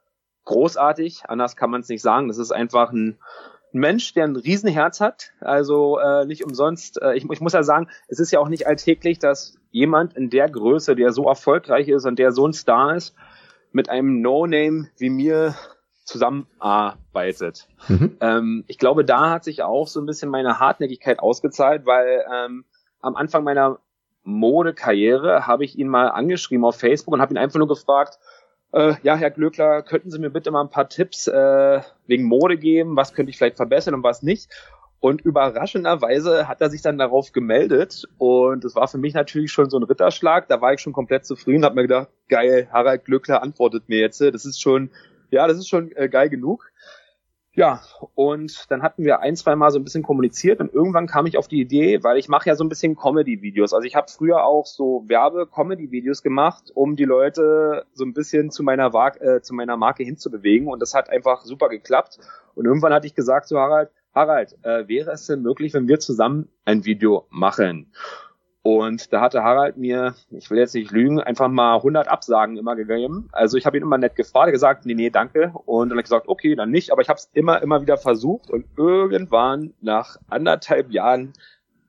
großartig, 0.47 1.23
anders 1.27 1.55
kann 1.55 1.69
man 1.69 1.81
es 1.81 1.89
nicht 1.89 2.01
sagen. 2.01 2.29
Das 2.29 2.37
ist 2.37 2.51
einfach 2.51 2.91
ein 2.91 3.19
Mensch, 3.73 4.13
der 4.13 4.23
ein 4.23 4.35
Riesenherz 4.35 5.01
hat. 5.01 5.33
Also 5.41 5.99
äh, 5.99 6.25
nicht 6.25 6.43
umsonst. 6.45 7.01
Äh, 7.01 7.15
ich, 7.15 7.29
ich 7.29 7.41
muss 7.41 7.53
ja 7.53 7.63
sagen, 7.63 7.89
es 8.07 8.19
ist 8.19 8.31
ja 8.31 8.39
auch 8.39 8.47
nicht 8.47 8.65
alltäglich, 8.65 9.19
dass 9.19 9.57
jemand 9.71 10.15
in 10.15 10.29
der 10.29 10.49
Größe, 10.49 10.95
der 10.95 11.11
so 11.11 11.27
erfolgreich 11.27 11.89
ist 11.89 12.05
und 12.05 12.17
der 12.17 12.31
so 12.31 12.47
ein 12.47 12.53
Star 12.53 12.95
ist, 12.95 13.13
mit 13.71 13.89
einem 13.89 14.21
No-Name 14.21 14.89
wie 14.97 15.09
mir 15.09 15.53
zusammenarbeitet. 16.05 17.67
Mhm. 17.89 18.17
Ähm, 18.21 18.63
ich 18.67 18.77
glaube, 18.77 19.03
da 19.03 19.29
hat 19.29 19.43
sich 19.43 19.63
auch 19.63 19.87
so 19.87 19.99
ein 19.99 20.05
bisschen 20.05 20.29
meine 20.29 20.59
Hartnäckigkeit 20.59 21.19
ausgezahlt, 21.19 21.85
weil 21.85 22.23
ähm, 22.33 22.63
am 23.01 23.17
Anfang 23.17 23.43
meiner 23.43 23.79
Modekarriere 24.23 25.45
habe 25.45 25.65
ich 25.65 25.77
ihn 25.77 25.89
mal 25.89 26.07
angeschrieben 26.07 26.63
auf 26.63 26.77
Facebook 26.77 27.13
und 27.13 27.21
habe 27.21 27.33
ihn 27.33 27.37
einfach 27.37 27.59
nur 27.59 27.67
gefragt, 27.67 28.17
äh, 28.73 28.93
ja, 29.03 29.15
Herr 29.15 29.31
Glöckler, 29.31 29.81
könnten 29.81 30.11
Sie 30.11 30.19
mir 30.19 30.29
bitte 30.29 30.51
mal 30.51 30.61
ein 30.61 30.69
paar 30.69 30.89
Tipps 30.89 31.27
äh, 31.27 31.81
wegen 32.05 32.23
Mode 32.23 32.57
geben? 32.57 32.95
Was 32.95 33.13
könnte 33.13 33.29
ich 33.29 33.37
vielleicht 33.37 33.57
verbessern 33.57 33.93
und 33.93 34.03
was 34.03 34.23
nicht? 34.23 34.49
Und 34.99 35.21
überraschenderweise 35.21 36.47
hat 36.47 36.59
er 36.59 36.69
sich 36.69 36.81
dann 36.81 36.97
darauf 36.97 37.31
gemeldet 37.31 38.05
und 38.17 38.65
es 38.65 38.75
war 38.75 38.87
für 38.87 38.97
mich 38.97 39.13
natürlich 39.13 39.51
schon 39.51 39.69
so 39.69 39.77
ein 39.77 39.83
Ritterschlag. 39.83 40.47
Da 40.47 40.59
war 40.59 40.73
ich 40.73 40.81
schon 40.81 40.93
komplett 40.93 41.25
zufrieden, 41.25 41.63
habe 41.63 41.75
mir 41.75 41.83
gedacht, 41.83 42.09
geil, 42.29 42.67
Harald 42.71 43.05
Glöckler 43.05 43.43
antwortet 43.43 43.89
mir 43.89 43.99
jetzt. 43.99 44.19
Das 44.21 44.45
ist 44.45 44.59
schon, 44.59 44.89
ja, 45.29 45.47
das 45.47 45.57
ist 45.57 45.69
schon 45.69 45.91
äh, 45.95 46.09
geil 46.09 46.29
genug. 46.29 46.71
Ja, 47.57 47.81
und 48.13 48.69
dann 48.69 48.83
hatten 48.83 49.03
wir 49.03 49.21
ein, 49.21 49.35
zwei 49.35 49.55
Mal 49.55 49.71
so 49.71 49.79
ein 49.79 49.83
bisschen 49.83 50.03
kommuniziert 50.03 50.59
und 50.59 50.71
irgendwann 50.71 51.07
kam 51.07 51.25
ich 51.25 51.39
auf 51.39 51.47
die 51.47 51.59
Idee, 51.59 52.03
weil 52.03 52.19
ich 52.19 52.29
mache 52.29 52.47
ja 52.47 52.55
so 52.55 52.63
ein 52.63 52.69
bisschen 52.69 52.95
Comedy-Videos. 52.95 53.73
Also 53.73 53.83
ich 53.87 53.95
habe 53.95 54.11
früher 54.11 54.45
auch 54.45 54.67
so 54.67 55.03
Werbe-Comedy-Videos 55.07 56.21
gemacht, 56.21 56.71
um 56.75 56.95
die 56.95 57.05
Leute 57.05 57.87
so 57.93 58.05
ein 58.05 58.13
bisschen 58.13 58.51
zu 58.51 58.61
meiner, 58.61 58.93
äh, 59.19 59.41
zu 59.41 59.55
meiner 59.55 59.75
Marke 59.75 60.03
hinzubewegen 60.03 60.67
und 60.67 60.83
das 60.83 60.93
hat 60.93 61.09
einfach 61.09 61.41
super 61.45 61.67
geklappt. 61.67 62.19
Und 62.53 62.65
irgendwann 62.65 62.93
hatte 62.93 63.07
ich 63.07 63.15
gesagt 63.15 63.47
zu 63.47 63.57
Harald, 63.57 63.89
Harald, 64.13 64.55
äh, 64.61 64.87
wäre 64.87 65.09
es 65.09 65.25
denn 65.25 65.41
möglich, 65.41 65.73
wenn 65.73 65.87
wir 65.87 65.99
zusammen 65.99 66.49
ein 66.63 66.85
Video 66.85 67.25
machen? 67.31 67.91
Und 68.67 69.13
da 69.13 69.21
hatte 69.21 69.43
Harald 69.43 69.77
mir, 69.77 70.13
ich 70.29 70.51
will 70.51 70.57
jetzt 70.57 70.75
nicht 70.75 70.91
lügen, 70.91 71.21
einfach 71.21 71.47
mal 71.47 71.77
100 71.77 72.09
Absagen 72.09 72.57
immer 72.57 72.75
gegeben. 72.75 73.29
Also 73.31 73.55
ich 73.55 73.65
habe 73.65 73.77
ihn 73.77 73.83
immer 73.83 73.97
nett 73.97 74.17
gefragt, 74.17 74.51
gesagt, 74.51 74.85
nee, 74.85 74.93
nee, 74.93 75.09
danke. 75.09 75.53
Und 75.65 75.87
dann 75.87 75.91
habe 75.91 76.01
ich 76.01 76.03
gesagt, 76.03 76.27
okay, 76.27 76.53
dann 76.53 76.69
nicht. 76.69 76.91
Aber 76.91 77.01
ich 77.01 77.07
habe 77.07 77.15
es 77.15 77.29
immer, 77.31 77.61
immer 77.61 77.81
wieder 77.81 77.95
versucht. 77.95 78.49
Und 78.49 78.65
irgendwann, 78.75 79.73
nach 79.79 80.17
anderthalb 80.27 80.91
Jahren, 80.91 81.31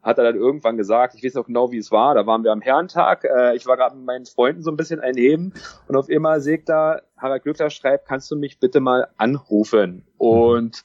hat 0.02 0.18
er 0.18 0.24
dann 0.24 0.36
irgendwann 0.36 0.76
gesagt, 0.76 1.16
ich 1.16 1.24
weiß 1.24 1.34
noch 1.34 1.46
genau, 1.46 1.72
wie 1.72 1.78
es 1.78 1.90
war, 1.90 2.14
da 2.14 2.24
waren 2.28 2.44
wir 2.44 2.52
am 2.52 2.60
Herrentag, 2.60 3.24
äh, 3.24 3.56
ich 3.56 3.66
war 3.66 3.76
gerade 3.76 3.96
mit 3.96 4.06
meinen 4.06 4.26
Freunden 4.26 4.62
so 4.62 4.70
ein 4.70 4.76
bisschen 4.76 5.00
einheben 5.00 5.52
und 5.88 5.96
auf 5.96 6.08
einmal 6.08 6.40
sägt 6.40 6.68
da, 6.68 7.02
Harald 7.16 7.42
Glückler 7.42 7.68
schreibt, 7.68 8.06
kannst 8.06 8.30
du 8.30 8.36
mich 8.36 8.60
bitte 8.60 8.78
mal 8.78 9.08
anrufen? 9.16 10.06
Und 10.16 10.84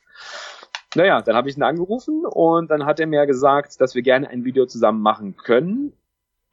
naja, 0.96 1.22
dann 1.22 1.36
habe 1.36 1.50
ich 1.50 1.58
ihn 1.58 1.64
angerufen 1.64 2.26
und 2.26 2.70
dann 2.70 2.86
hat 2.86 3.00
er 3.00 3.08
mir 3.08 3.26
gesagt, 3.26 3.82
dass 3.82 3.96
wir 3.96 4.02
gerne 4.02 4.30
ein 4.30 4.46
Video 4.46 4.66
zusammen 4.66 5.02
machen 5.02 5.36
können. 5.38 5.94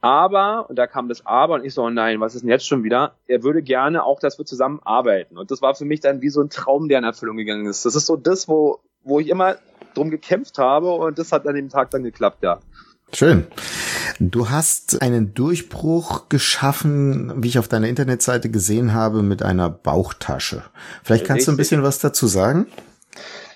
Aber, 0.01 0.67
und 0.67 0.77
da 0.77 0.87
kam 0.87 1.09
das 1.09 1.25
Aber 1.27 1.53
und 1.55 1.63
ich 1.63 1.75
so, 1.75 1.87
nein, 1.89 2.19
was 2.19 2.33
ist 2.33 2.41
denn 2.41 2.49
jetzt 2.49 2.67
schon 2.67 2.83
wieder? 2.83 3.13
Er 3.27 3.43
würde 3.43 3.61
gerne 3.61 4.03
auch, 4.03 4.19
dass 4.19 4.39
wir 4.39 4.45
zusammen 4.45 4.79
arbeiten. 4.83 5.37
Und 5.37 5.51
das 5.51 5.61
war 5.61 5.75
für 5.75 5.85
mich 5.85 5.99
dann 5.99 6.21
wie 6.21 6.29
so 6.29 6.41
ein 6.41 6.49
Traum, 6.49 6.89
der 6.89 6.97
in 6.97 7.03
Erfüllung 7.03 7.37
gegangen 7.37 7.67
ist. 7.67 7.85
Das 7.85 7.95
ist 7.95 8.07
so 8.07 8.17
das, 8.17 8.47
wo, 8.47 8.79
wo 9.03 9.19
ich 9.19 9.29
immer 9.29 9.57
drum 9.93 10.09
gekämpft 10.09 10.57
habe 10.57 10.91
und 10.91 11.19
das 11.19 11.31
hat 11.31 11.45
an 11.47 11.53
dem 11.53 11.69
Tag 11.69 11.91
dann 11.91 12.03
geklappt, 12.03 12.41
ja. 12.41 12.59
Schön. 13.13 13.45
Du 14.19 14.49
hast 14.49 15.01
einen 15.01 15.33
Durchbruch 15.33 16.29
geschaffen, 16.29 17.43
wie 17.43 17.49
ich 17.49 17.59
auf 17.59 17.67
deiner 17.67 17.87
Internetseite 17.87 18.49
gesehen 18.49 18.93
habe, 18.93 19.21
mit 19.21 19.43
einer 19.43 19.69
Bauchtasche. 19.69 20.63
Vielleicht 21.03 21.25
kannst 21.25 21.41
Richtig. 21.41 21.45
du 21.45 21.51
ein 21.51 21.57
bisschen 21.57 21.83
was 21.83 21.99
dazu 21.99 22.27
sagen? 22.27 22.67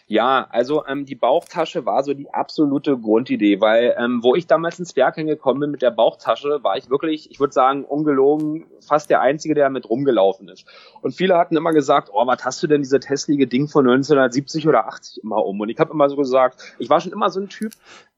Ja, 0.07 0.45
also 0.51 0.85
ähm, 0.85 1.05
die 1.05 1.15
Bauchtasche 1.15 1.87
war 1.87 2.03
so 2.03 2.13
die 2.13 2.31
absolute 2.31 2.95
Grundidee, 2.95 3.59
weil 3.59 3.95
ähm, 3.97 4.21
wo 4.21 4.35
ich 4.35 4.45
damals 4.45 4.77
ins 4.77 4.95
Werk 4.95 5.15
hingekommen 5.15 5.61
bin 5.61 5.71
mit 5.71 5.81
der 5.81 5.89
Bauchtasche, 5.89 6.59
war 6.61 6.77
ich 6.77 6.91
wirklich, 6.91 7.31
ich 7.31 7.39
würde 7.39 7.53
sagen, 7.53 7.83
ungelogen, 7.83 8.67
fast 8.81 9.09
der 9.09 9.21
Einzige, 9.21 9.55
der 9.55 9.63
damit 9.63 9.89
rumgelaufen 9.89 10.47
ist. 10.47 10.67
Und 11.01 11.15
viele 11.15 11.39
hatten 11.39 11.57
immer 11.57 11.73
gesagt, 11.73 12.09
oh, 12.13 12.27
was 12.27 12.45
hast 12.45 12.61
du 12.61 12.67
denn 12.67 12.83
diese 12.83 12.99
hässliche 13.03 13.47
Ding 13.47 13.67
von 13.67 13.87
1970 13.87 14.67
oder 14.67 14.87
80 14.87 15.23
immer 15.23 15.43
um? 15.43 15.59
Und 15.59 15.69
ich 15.69 15.79
habe 15.79 15.91
immer 15.91 16.07
so 16.07 16.17
gesagt, 16.17 16.75
ich 16.77 16.89
war 16.91 17.01
schon 17.01 17.11
immer 17.11 17.31
so 17.31 17.39
ein 17.39 17.49
Typ, 17.49 17.71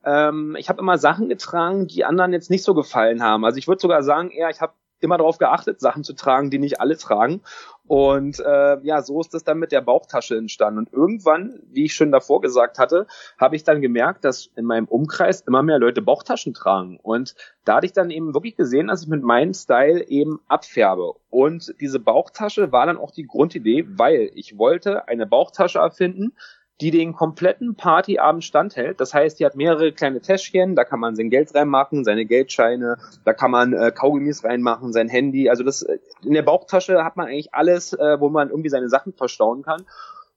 ähm, 0.03 0.57
ich 0.59 0.67
habe 0.67 0.81
immer 0.81 0.97
Sachen 0.97 1.29
getragen, 1.29 1.87
die 1.87 2.03
anderen 2.03 2.33
jetzt 2.33 2.49
nicht 2.49 2.63
so 2.63 2.73
gefallen 2.73 3.23
haben. 3.23 3.45
Also 3.45 3.59
ich 3.59 3.67
würde 3.69 3.79
sogar 3.79 4.03
sagen, 4.03 4.29
eher, 4.31 4.49
ich 4.49 4.59
habe 4.59 4.73
immer 4.99 5.17
darauf 5.17 5.37
geachtet, 5.37 5.79
Sachen 5.79 6.03
zu 6.03 6.13
tragen, 6.13 6.49
die 6.49 6.59
nicht 6.59 6.81
alle 6.81 6.97
tragen. 6.97 7.41
Und 7.87 8.39
äh, 8.39 8.79
ja, 8.81 9.01
so 9.01 9.21
ist 9.21 9.33
das 9.33 9.43
dann 9.43 9.59
mit 9.59 9.71
der 9.71 9.81
Bauchtasche 9.81 10.35
entstanden. 10.35 10.79
Und 10.79 10.93
irgendwann, 10.93 11.59
wie 11.69 11.85
ich 11.85 11.93
schon 11.93 12.11
davor 12.11 12.41
gesagt 12.41 12.79
hatte, 12.79 13.07
habe 13.37 13.55
ich 13.55 13.63
dann 13.63 13.81
gemerkt, 13.81 14.25
dass 14.25 14.49
in 14.55 14.65
meinem 14.65 14.85
Umkreis 14.85 15.41
immer 15.41 15.63
mehr 15.63 15.79
Leute 15.79 16.01
Bauchtaschen 16.01 16.53
tragen. 16.53 16.99
Und 17.01 17.35
da 17.63 17.75
hatte 17.75 17.85
ich 17.85 17.93
dann 17.93 18.09
eben 18.09 18.33
wirklich 18.33 18.57
gesehen, 18.57 18.87
dass 18.87 19.03
ich 19.03 19.07
mit 19.07 19.23
meinem 19.23 19.53
Style 19.53 20.05
eben 20.07 20.41
abfärbe. 20.47 21.13
Und 21.29 21.73
diese 21.79 21.99
Bauchtasche 21.99 22.71
war 22.71 22.85
dann 22.85 22.97
auch 22.97 23.11
die 23.11 23.25
Grundidee, 23.25 23.85
weil 23.87 24.31
ich 24.35 24.57
wollte 24.57 25.07
eine 25.07 25.25
Bauchtasche 25.25 25.79
erfinden, 25.79 26.33
die 26.79 26.91
den 26.91 27.13
kompletten 27.13 27.75
Partyabend 27.75 28.43
standhält. 28.43 28.99
Das 28.99 29.13
heißt, 29.13 29.39
die 29.39 29.45
hat 29.45 29.55
mehrere 29.55 29.91
kleine 29.91 30.21
Täschchen, 30.21 30.75
da 30.75 30.83
kann 30.83 30.99
man 30.99 31.15
sein 31.15 31.29
Geld 31.29 31.53
reinmachen, 31.55 32.03
seine 32.03 32.25
Geldscheine, 32.25 32.97
da 33.25 33.33
kann 33.33 33.51
man 33.51 33.73
äh, 33.73 33.91
Kaugummis 33.91 34.43
reinmachen, 34.43 34.93
sein 34.93 35.09
Handy. 35.09 35.49
Also 35.49 35.63
das 35.63 35.81
in 36.23 36.33
der 36.33 36.43
Bauchtasche 36.43 37.03
hat 37.03 37.17
man 37.17 37.27
eigentlich 37.27 37.53
alles, 37.53 37.93
äh, 37.93 38.19
wo 38.19 38.29
man 38.29 38.49
irgendwie 38.49 38.69
seine 38.69 38.89
Sachen 38.89 39.13
verstauen 39.13 39.63
kann. 39.63 39.85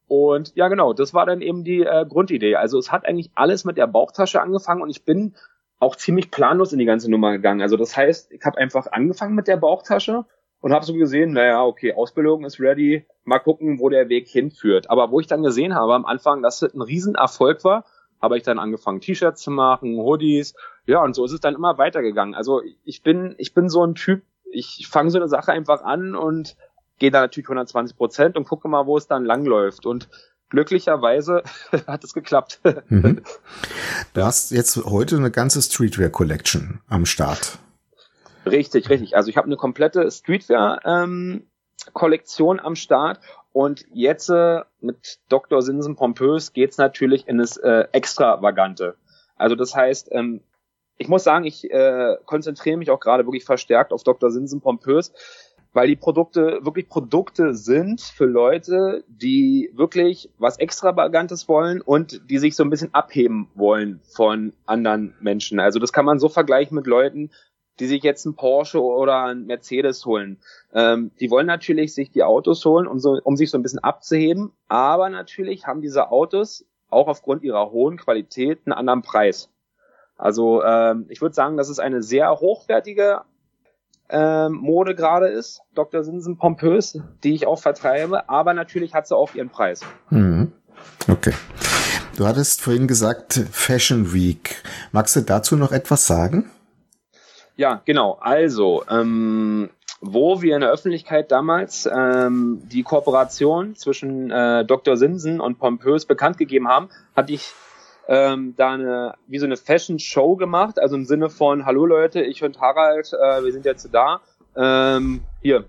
Und 0.09 0.57
ja, 0.57 0.69
genau, 0.69 0.93
das 0.93 1.15
war 1.15 1.27
dann 1.27 1.43
eben 1.43 1.63
die 1.63 1.83
äh, 1.83 2.07
Grundidee. 2.09 2.57
Also 2.57 2.79
es 2.79 2.91
hat 2.91 3.07
eigentlich 3.07 3.31
alles 3.35 3.65
mit 3.65 3.77
der 3.77 3.87
Bauchtasche 3.87 4.41
angefangen 4.41 4.83
und 4.83 4.91
ich 4.91 5.05
bin 5.05 5.35
auch 5.79 5.95
ziemlich 5.97 6.31
planlos 6.31 6.73
in 6.73 6.79
die 6.79 6.85
ganze 6.85 7.11
Nummer 7.11 7.33
gegangen. 7.33 7.63
Also 7.63 7.77
das 7.77 7.97
heißt, 7.97 8.33
ich 8.33 8.45
habe 8.45 8.59
einfach 8.59 8.87
angefangen 8.93 9.35
mit 9.35 9.47
der 9.47 9.57
Bauchtasche 9.57 10.25
und 10.61 10.73
habe 10.73 10.85
so 10.85 10.93
gesehen, 10.95 11.33
naja, 11.33 11.65
okay, 11.65 11.95
Ausbildung 11.95 12.45
ist 12.45 12.61
ready, 12.61 13.07
mal 13.25 13.39
gucken, 13.39 13.79
wo 13.79 13.89
der 13.89 14.09
Weg 14.09 14.29
hinführt. 14.29 14.91
Aber 14.91 15.11
wo 15.11 15.21
ich 15.21 15.27
dann 15.27 15.43
gesehen 15.43 15.75
habe 15.75 15.95
am 15.95 16.05
Anfang, 16.05 16.43
dass 16.43 16.63
es 16.63 16.75
ein 16.75 16.83
Riesenerfolg 16.83 17.65
war, 17.65 17.85
habe 18.21 18.37
ich 18.37 18.43
dann 18.43 18.59
angefangen, 18.59 19.01
T-Shirts 19.01 19.41
zu 19.41 19.51
machen, 19.51 19.97
Hoodies, 19.97 20.55
ja, 20.87 21.03
und 21.03 21.15
so 21.15 21.25
ist 21.25 21.33
es 21.33 21.41
dann 21.41 21.55
immer 21.55 21.79
weitergegangen. 21.79 22.35
Also 22.35 22.63
ich 22.85 23.03
bin, 23.03 23.35
ich 23.39 23.55
bin 23.55 23.69
so 23.69 23.85
ein 23.85 23.95
Typ, 23.95 24.23
ich 24.51 24.89
fange 24.91 25.11
so 25.11 25.19
eine 25.19 25.29
Sache 25.29 25.53
einfach 25.53 25.83
an 25.83 26.15
und 26.15 26.57
gehe 26.99 27.11
da 27.11 27.21
natürlich 27.21 27.47
120 27.47 27.97
Prozent 27.97 28.37
und 28.37 28.45
gucke 28.45 28.69
mal, 28.69 28.87
wo 28.87 28.97
es 28.97 29.07
dann 29.07 29.25
langläuft. 29.25 29.87
Und 29.87 30.09
glücklicherweise 30.51 31.43
hat 31.87 32.05
es 32.05 32.13
geklappt. 32.13 32.61
Mhm. 32.89 33.23
Du 34.13 34.23
hast 34.23 34.51
jetzt 34.51 34.85
heute 34.85 35.17
eine 35.17 35.31
ganze 35.31 35.63
Streetwear 35.63 36.11
Collection 36.11 36.81
am 36.89 37.07
Start. 37.07 37.59
Richtig, 38.47 38.89
richtig. 38.89 39.17
Also 39.17 39.29
ich 39.29 39.37
habe 39.37 39.47
eine 39.47 39.57
komplette 39.57 40.09
Streetwear-Kollektion 40.11 42.59
ähm, 42.59 42.65
am 42.65 42.77
Start 42.77 43.21
und 43.53 43.85
jetzt 43.93 44.31
äh, 44.31 44.61
mit 44.81 45.19
Dr. 45.29 45.63
Sinsen 45.63 45.97
Pompös 45.97 46.53
geht's 46.53 46.79
natürlich 46.79 47.27
in 47.29 47.39
das 47.39 47.57
äh, 47.57 47.87
Extravagante. 47.93 48.97
Also 49.37 49.57
das 49.57 49.75
heißt, 49.75 50.11
ähm, 50.13 50.43
ich 50.97 51.09
muss 51.09 51.25
sagen, 51.25 51.47
ich 51.47 51.69
äh, 51.71 52.17
konzentriere 52.27 52.77
mich 52.77 52.91
auch 52.91 53.01
gerade 53.01 53.27
wirklich 53.27 53.45
verstärkt 53.45 53.93
auf 53.93 54.05
Dr. 54.05 54.31
Sinsen 54.31 54.61
Pompös, 54.61 55.13
weil 55.73 55.87
die 55.87 55.97
Produkte 55.97 56.59
wirklich 56.63 56.89
Produkte 56.89 57.55
sind 57.55 58.01
für 58.01 58.27
Leute, 58.27 59.05
die 59.09 59.71
wirklich 59.73 60.31
was 60.39 60.59
Extravagantes 60.59 61.49
wollen 61.49 61.81
und 61.81 62.29
die 62.29 62.39
sich 62.39 62.57
so 62.57 62.65
ein 62.65 62.71
bisschen 62.71 62.93
abheben 62.93 63.49
wollen 63.55 64.01
von 64.05 64.53
anderen 64.67 65.15
Menschen. 65.21 65.61
Also 65.61 65.79
das 65.79 65.93
kann 65.93 66.05
man 66.05 66.19
so 66.19 66.29
vergleichen 66.29 66.75
mit 66.75 66.87
Leuten, 66.87 67.31
die 67.81 67.87
sich 67.87 68.03
jetzt 68.03 68.27
ein 68.27 68.35
Porsche 68.35 68.83
oder 68.83 69.25
ein 69.25 69.47
Mercedes 69.47 70.05
holen. 70.07 70.39
Ähm, 70.73 71.11
die 71.19 71.31
wollen 71.31 71.47
natürlich 71.47 71.95
sich 71.95 72.11
die 72.11 72.23
Autos 72.23 72.65
holen, 72.65 72.87
um, 72.87 72.99
so, 72.99 73.19
um 73.25 73.37
sich 73.37 73.51
so 73.51 73.59
ein 73.59 73.63
bisschen 73.63 73.81
abzuheben, 73.81 74.53
aber 74.69 75.09
natürlich 75.09 75.67
haben 75.67 75.81
diese 75.81 76.11
Autos 76.11 76.65
auch 76.91 77.09
aufgrund 77.09 77.43
ihrer 77.43 77.71
hohen 77.71 77.97
Qualität 77.97 78.61
einen 78.65 78.75
anderen 78.75 79.03
Preis. 79.03 79.49
Also 80.17 80.63
ähm, 80.63 81.07
ich 81.09 81.23
würde 81.23 81.35
sagen, 81.35 81.57
dass 81.57 81.71
es 81.71 81.79
eine 81.79 82.03
sehr 82.03 82.31
hochwertige 82.41 83.23
ähm, 84.11 84.53
Mode 84.53 84.95
gerade 84.95 85.29
ist, 85.29 85.63
Dr. 85.75 86.05
Sinsen 86.05 86.37
pompös, 86.37 86.99
die 87.25 87.35
ich 87.35 87.47
auch 87.47 87.61
vertreibe, 87.61 88.29
aber 88.29 88.53
natürlich 88.53 88.93
hat 88.93 89.07
sie 89.07 89.17
auch 89.17 89.35
ihren 89.35 89.49
Preis. 89.49 89.81
Mhm. 90.11 90.53
Okay. 91.09 91.33
Du 92.17 92.27
hattest 92.27 92.61
vorhin 92.61 92.87
gesagt 92.87 93.41
Fashion 93.51 94.13
Week. 94.13 94.63
Magst 94.93 95.17
du 95.17 95.23
dazu 95.23 95.57
noch 95.57 95.73
etwas 95.73 96.07
sagen? 96.07 96.51
Ja, 97.57 97.83
genau. 97.85 98.19
Also, 98.21 98.85
ähm, 98.89 99.71
wo 100.01 100.41
wir 100.41 100.55
in 100.55 100.63
der 100.63 100.71
Öffentlichkeit 100.71 101.31
damals 101.31 101.89
ähm, 101.93 102.63
die 102.65 102.83
Kooperation 102.83 103.77
zwischen 103.77 104.31
äh, 104.31 104.65
Dr. 104.65 104.97
Sinsen 104.97 105.41
und 105.41 105.59
Pompös 105.59 106.07
bekannt 106.07 106.39
gegeben 106.39 106.69
haben, 106.69 106.89
hatte 107.15 107.35
ich 107.35 107.53
ähm, 108.09 108.55
da 108.57 108.73
eine, 108.73 109.15
wie 109.27 109.39
so 109.39 109.47
eine 109.47 109.57
Fashion-Show 109.57 110.37
gemacht, 110.37 110.81
also 110.81 110.97
im 110.97 111.05
Sinne 111.05 111.29
von, 111.29 111.67
hallo 111.67 111.87
Leute, 111.87 112.23
ich 112.23 112.43
und 112.43 112.61
Harald, 112.61 113.13
äh, 113.13 113.45
wir 113.45 113.53
sind 113.53 113.67
jetzt 113.67 113.89
da. 113.93 114.21
Ähm, 114.57 115.21
hier, 115.43 115.65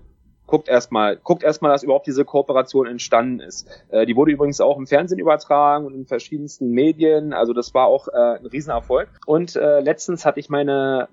guckt 0.46 0.68
erstmal, 0.68 1.16
guckt 1.16 1.44
erstmal, 1.44 1.70
dass 1.70 1.82
überhaupt 1.82 2.06
diese 2.06 2.24
Kooperation 2.24 2.86
entstanden 2.86 3.40
ist. 3.40 3.68
Äh, 3.90 4.06
die 4.06 4.16
wurde 4.16 4.32
übrigens 4.32 4.60
auch 4.60 4.76
im 4.76 4.86
Fernsehen 4.86 5.18
übertragen 5.18 5.86
und 5.86 5.94
in 5.94 6.06
verschiedensten 6.06 6.70
Medien, 6.70 7.32
also 7.32 7.52
das 7.52 7.74
war 7.74 7.86
auch 7.86 8.08
äh, 8.08 8.38
ein 8.38 8.46
Riesenerfolg. 8.46 9.08
Und 9.26 9.56
äh, 9.56 9.80
letztens 9.80 10.24
hatte 10.24 10.40
ich 10.40 10.48
meine 10.48 11.08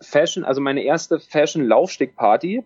Fashion, 0.00 0.44
also 0.44 0.60
meine 0.60 0.82
erste 0.82 1.18
Fashion-Laufstick-Party, 1.18 2.64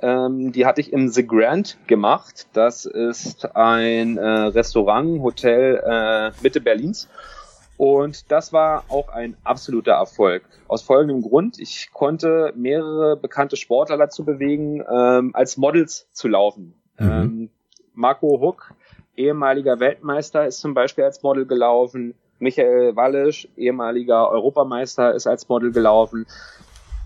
ähm, 0.00 0.52
die 0.52 0.66
hatte 0.66 0.80
ich 0.80 0.92
im 0.92 1.08
The 1.08 1.26
Grand 1.26 1.78
gemacht. 1.86 2.46
Das 2.52 2.84
ist 2.84 3.56
ein 3.56 4.16
äh, 4.16 4.26
Restaurant, 4.26 5.22
Hotel 5.22 5.82
äh, 5.84 6.32
Mitte 6.42 6.60
Berlins. 6.60 7.08
Und 7.76 8.30
das 8.30 8.52
war 8.52 8.84
auch 8.88 9.08
ein 9.08 9.36
absoluter 9.42 9.92
Erfolg. 9.92 10.44
Aus 10.68 10.82
folgendem 10.82 11.22
Grund, 11.22 11.58
ich 11.58 11.90
konnte 11.92 12.52
mehrere 12.56 13.16
bekannte 13.16 13.56
Sportler 13.56 13.96
dazu 13.96 14.24
bewegen, 14.24 14.82
ähm, 14.88 15.34
als 15.34 15.56
Models 15.56 16.08
zu 16.12 16.28
laufen. 16.28 16.74
Mhm. 16.98 17.10
Ähm, 17.10 17.50
Marco 17.92 18.40
Huck, 18.40 18.74
ehemaliger 19.16 19.80
Weltmeister, 19.80 20.46
ist 20.46 20.60
zum 20.60 20.74
Beispiel 20.74 21.04
als 21.04 21.22
Model 21.22 21.46
gelaufen. 21.46 22.14
Michael 22.38 22.96
Wallisch, 22.96 23.48
ehemaliger 23.56 24.30
Europameister, 24.30 25.14
ist 25.14 25.26
als 25.26 25.48
Model 25.48 25.72
gelaufen. 25.72 26.26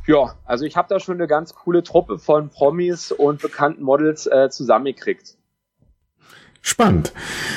Ja, 0.06 0.34
also 0.46 0.64
ich 0.64 0.76
habe 0.76 0.88
da 0.88 1.00
schon 1.00 1.16
eine 1.16 1.26
ganz 1.26 1.54
coole 1.54 1.82
Truppe 1.82 2.18
von 2.18 2.48
Promis 2.48 3.12
und 3.12 3.42
bekannten 3.42 3.82
Models 3.82 4.26
äh, 4.26 4.48
zusammengekriegt. 4.48 5.36
Spannend. 6.62 7.12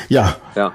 Ja. 0.10 0.38
ja. 0.56 0.74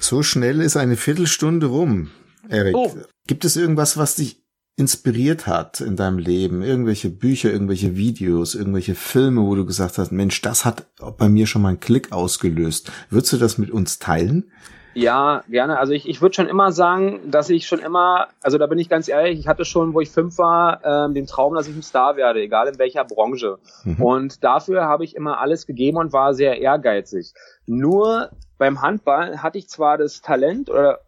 So 0.00 0.22
schnell 0.22 0.60
ist 0.60 0.76
eine 0.76 0.96
Viertelstunde 0.96 1.66
rum, 1.66 2.10
Erik. 2.48 2.76
Oh. 2.76 2.92
Gibt 3.26 3.44
es 3.44 3.56
irgendwas, 3.56 3.96
was 3.96 4.16
dich 4.16 4.42
inspiriert 4.76 5.46
hat 5.46 5.80
in 5.80 5.96
deinem 5.96 6.18
Leben? 6.18 6.62
Irgendwelche 6.62 7.08
Bücher, 7.08 7.52
irgendwelche 7.52 7.96
Videos, 7.96 8.56
irgendwelche 8.56 8.96
Filme, 8.96 9.42
wo 9.42 9.54
du 9.54 9.64
gesagt 9.64 9.98
hast, 9.98 10.10
Mensch, 10.10 10.42
das 10.42 10.64
hat 10.64 10.86
bei 11.18 11.28
mir 11.28 11.46
schon 11.46 11.62
mal 11.62 11.68
einen 11.68 11.80
Klick 11.80 12.10
ausgelöst. 12.10 12.90
Würdest 13.10 13.32
du 13.32 13.36
das 13.36 13.58
mit 13.58 13.70
uns 13.70 14.00
teilen? 14.00 14.50
Ja, 14.94 15.42
gerne. 15.48 15.78
Also 15.78 15.92
ich, 15.92 16.08
ich 16.08 16.20
würde 16.20 16.34
schon 16.34 16.48
immer 16.48 16.72
sagen, 16.72 17.20
dass 17.30 17.48
ich 17.50 17.66
schon 17.66 17.78
immer, 17.78 18.28
also 18.42 18.58
da 18.58 18.66
bin 18.66 18.78
ich 18.78 18.88
ganz 18.88 19.08
ehrlich, 19.08 19.38
ich 19.38 19.48
hatte 19.48 19.64
schon, 19.64 19.94
wo 19.94 20.00
ich 20.00 20.10
fünf 20.10 20.38
war, 20.38 20.84
ähm, 20.84 21.14
den 21.14 21.26
Traum, 21.26 21.54
dass 21.54 21.66
ich 21.66 21.74
ein 21.74 21.82
Star 21.82 22.16
werde, 22.16 22.40
egal 22.40 22.68
in 22.68 22.78
welcher 22.78 23.04
Branche. 23.04 23.58
Mhm. 23.84 24.02
Und 24.02 24.44
dafür 24.44 24.84
habe 24.84 25.04
ich 25.04 25.16
immer 25.16 25.40
alles 25.40 25.66
gegeben 25.66 25.96
und 25.96 26.12
war 26.12 26.34
sehr 26.34 26.60
ehrgeizig. 26.60 27.32
Nur 27.66 28.30
beim 28.58 28.82
Handball 28.82 29.42
hatte 29.42 29.58
ich 29.58 29.68
zwar 29.68 29.98
das 29.98 30.20
Talent 30.20 30.68
oder 30.68 31.00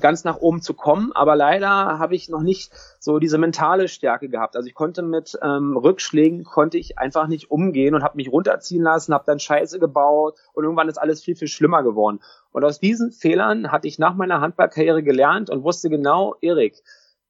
ganz 0.00 0.24
nach 0.24 0.36
oben 0.36 0.62
zu 0.62 0.74
kommen. 0.74 1.12
Aber 1.12 1.36
leider 1.36 1.98
habe 1.98 2.14
ich 2.14 2.28
noch 2.28 2.42
nicht 2.42 2.72
so 2.98 3.18
diese 3.18 3.38
mentale 3.38 3.88
Stärke 3.88 4.28
gehabt. 4.28 4.56
Also 4.56 4.68
ich 4.68 4.74
konnte 4.74 5.02
mit 5.02 5.38
ähm, 5.42 5.76
Rückschlägen 5.76 6.44
konnte 6.44 6.78
ich 6.78 6.98
einfach 6.98 7.26
nicht 7.26 7.50
umgehen 7.50 7.94
und 7.94 8.02
habe 8.02 8.16
mich 8.16 8.30
runterziehen 8.30 8.82
lassen, 8.82 9.14
habe 9.14 9.24
dann 9.26 9.38
Scheiße 9.38 9.78
gebaut 9.78 10.38
und 10.52 10.64
irgendwann 10.64 10.88
ist 10.88 10.98
alles 10.98 11.22
viel 11.22 11.36
viel 11.36 11.48
schlimmer 11.48 11.82
geworden. 11.82 12.20
Und 12.52 12.64
aus 12.64 12.80
diesen 12.80 13.12
Fehlern 13.12 13.72
hatte 13.72 13.88
ich 13.88 13.98
nach 13.98 14.14
meiner 14.14 14.40
Handballkarriere 14.40 15.02
gelernt 15.02 15.50
und 15.50 15.64
wusste 15.64 15.90
genau, 15.90 16.36
Erik, 16.40 16.82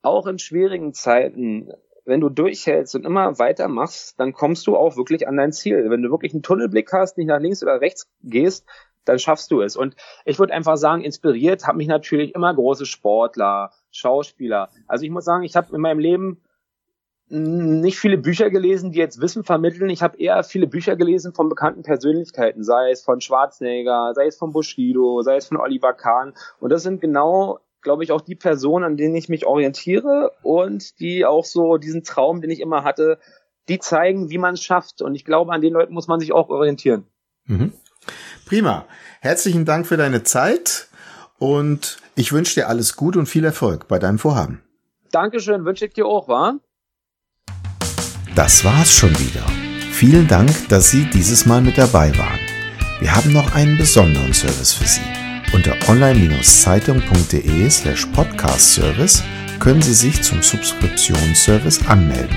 auch 0.03 0.27
in 0.27 0.39
schwierigen 0.39 0.93
Zeiten 0.93 1.73
wenn 2.05 2.21
du 2.21 2.29
durchhältst 2.29 2.95
und 2.95 3.07
immer 3.07 3.39
weitermachst, 3.39 4.21
dann 4.21 4.33
kommst 4.33 4.67
du 4.67 4.77
auch 4.77 4.97
wirklich 4.97 5.27
an 5.27 5.37
dein 5.37 5.53
Ziel. 5.53 5.89
Wenn 5.89 6.03
du 6.03 6.11
wirklich 6.11 6.35
einen 6.35 6.43
Tunnelblick 6.43 6.93
hast, 6.93 7.17
nicht 7.17 7.29
nach 7.29 7.41
links 7.41 7.63
oder 7.63 7.81
rechts 7.81 8.09
gehst, 8.23 8.67
dann 9.05 9.19
schaffst 9.19 9.51
du 9.51 9.61
es. 9.61 9.77
Und 9.77 9.97
ich 10.25 10.39
würde 10.39 10.55
einfach 10.55 10.77
sagen, 10.77 11.03
inspiriert 11.03 11.67
hat 11.67 11.77
mich 11.77 11.89
natürlich 11.89 12.35
immer 12.35 12.53
große 12.55 12.87
Sportler, 12.87 13.71
Schauspieler. 13.91 14.71
Also 14.87 15.05
ich 15.05 15.11
muss 15.11 15.25
sagen, 15.25 15.45
ich 15.45 15.57
habe 15.57 15.75
in 15.75 15.81
meinem 15.81 15.99
Leben 15.99 16.41
nicht 17.29 17.99
viele 17.99 18.19
Bücher 18.19 18.51
gelesen, 18.51 18.93
die 18.93 18.99
jetzt 18.99 19.21
Wissen 19.21 19.45
vermitteln. 19.45 19.89
Ich 19.89 20.03
habe 20.03 20.19
eher 20.19 20.43
viele 20.45 20.67
Bücher 20.67 20.95
gelesen 20.95 21.33
von 21.33 21.49
bekannten 21.49 21.83
Persönlichkeiten, 21.83 22.63
sei 22.63 22.91
es 22.91 23.03
von 23.03 23.21
Schwarzenegger, 23.21 24.13
sei 24.15 24.27
es 24.27 24.37
von 24.37 24.53
Bushido, 24.53 25.23
sei 25.23 25.37
es 25.37 25.47
von 25.47 25.57
Oliver 25.57 25.95
Kahn. 25.95 26.35
Und 26.61 26.71
das 26.71 26.83
sind 26.83 27.01
genau, 27.01 27.61
glaube 27.81 28.05
ich, 28.05 28.13
auch 28.13 28.21
die 28.21 28.35
Personen, 28.35 28.85
an 28.85 28.97
denen 28.97 29.15
ich 29.15 29.29
mich 29.29 29.47
orientiere 29.47 30.33
und 30.43 31.01
die 31.01 31.25
auch 31.25 31.45
so 31.45 31.79
diesen 31.79 32.05
Traum, 32.05 32.43
den 32.43 32.51
ich 32.51 32.61
immer 32.61 32.85
hatte, 32.85 33.19
die 33.69 33.79
zeigen, 33.79 34.29
wie 34.29 34.39
man 34.39 34.55
es 34.55 34.63
schafft. 34.63 35.01
Und 35.01 35.15
ich 35.15 35.25
glaube, 35.25 35.53
an 35.53 35.63
den 35.63 35.73
Leuten 35.73 35.95
muss 35.95 36.09
man 36.09 36.21
sich 36.21 36.33
auch 36.33 36.51
orientieren. 36.51 37.07
Mhm. 37.47 37.73
Prima. 38.47 38.87
Herzlichen 39.21 39.65
Dank 39.65 39.87
für 39.87 39.97
deine 39.97 40.23
Zeit 40.23 40.89
und 41.39 41.97
ich 42.15 42.33
wünsche 42.33 42.55
dir 42.55 42.69
alles 42.69 42.97
gut 42.97 43.17
und 43.17 43.27
viel 43.27 43.45
Erfolg 43.45 43.89
bei 43.89 43.99
deinem 43.99 44.19
Vorhaben. 44.19 44.63
Dankeschön, 45.11 45.65
wünsche 45.65 45.87
ich 45.87 45.95
dir 45.95 46.07
auch, 46.07 46.29
wa? 46.29 46.59
Das 48.35 48.65
war's 48.65 48.93
schon 48.93 49.17
wieder. 49.19 49.45
Vielen 49.93 50.27
Dank, 50.27 50.69
dass 50.69 50.91
Sie 50.91 51.05
dieses 51.05 51.47
Mal 51.47 51.61
mit 51.61 51.79
dabei 51.79 52.17
waren. 52.19 52.41
Wir 53.01 53.15
haben 53.15 53.33
noch 53.33 53.55
einen 53.55 53.79
besonderen 53.79 54.35
Service 54.35 54.73
für 54.73 54.87
Sie. 54.87 55.01
Unter 55.53 55.77
online-zeitung.de 55.89 57.71
slash 57.71 58.07
podcast-service 58.07 59.23
können 59.61 59.83
Sie 59.83 59.95
sich 59.95 60.21
zum 60.23 60.43
Subskriptionsservice 60.43 61.87
anmelden. 61.87 62.37